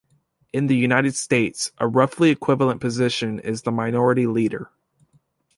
[0.51, 4.71] In the United States, a roughly equivalent position is the minority leader.